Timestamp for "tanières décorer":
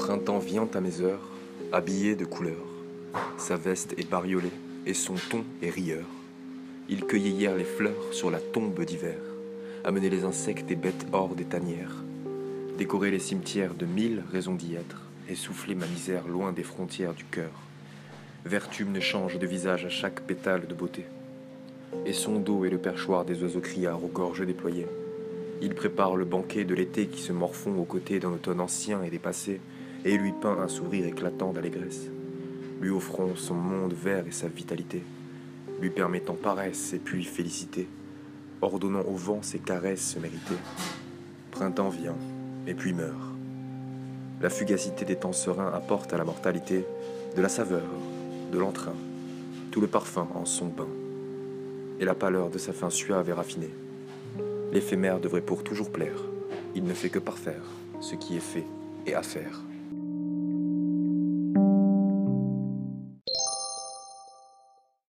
11.44-13.10